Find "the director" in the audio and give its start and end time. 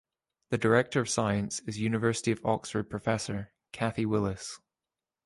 0.49-1.01